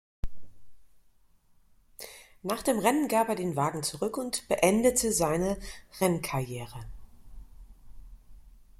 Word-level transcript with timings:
Nach 2.41 2.63
dem 2.63 2.79
Rennen 2.79 3.07
gab 3.07 3.29
er 3.29 3.35
den 3.35 3.55
Wagen 3.55 3.83
zurück 3.83 4.17
und 4.17 4.47
beendete 4.47 5.13
seine 5.13 5.59
Rennkarriere. 5.99 6.87